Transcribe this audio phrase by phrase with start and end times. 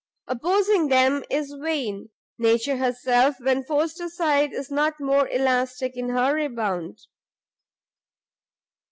[0.25, 2.09] Opposing them is vain;
[2.39, 7.01] Nature herself, when forced aside, is not more elastic in her rebound."